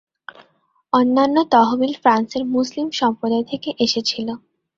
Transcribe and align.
অন্যান্য 0.93 1.37
তহবিল 1.53 1.93
ফ্রান্সের 2.01 2.43
মুসলিম 2.55 2.87
সম্প্রদায় 2.99 3.45
থেকে 3.51 3.69
এসেছিলো। 3.85 4.33